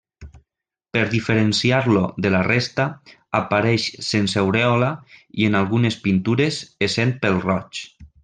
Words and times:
Per 0.97 1.01
diferenciar-lo 1.09 2.01
de 2.25 2.31
la 2.35 2.39
resta, 2.47 2.85
apareix 3.41 3.85
sense 4.07 4.41
aurèola 4.43 4.89
i 5.43 5.49
en 5.51 5.59
algunes 5.61 5.99
pintures, 6.09 6.61
essent 6.89 7.15
pèl-roig. 7.27 7.85